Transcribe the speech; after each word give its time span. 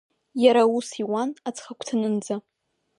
Иара 0.43 0.61
аус 0.65 0.89
ауан 1.03 1.29
аҵхагәҭанынӡа. 1.47 2.35